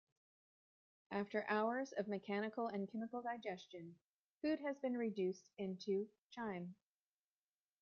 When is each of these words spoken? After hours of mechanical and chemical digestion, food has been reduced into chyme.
After 1.11 1.45
hours 1.47 1.91
of 1.91 2.07
mechanical 2.07 2.65
and 2.65 2.89
chemical 2.91 3.21
digestion, 3.21 3.97
food 4.41 4.57
has 4.61 4.79
been 4.79 4.97
reduced 4.97 5.47
into 5.59 6.07
chyme. 6.31 6.73